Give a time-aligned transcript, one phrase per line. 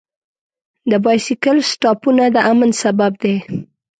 [0.91, 3.35] د بایسکل سټاپونه د امن سبب دی.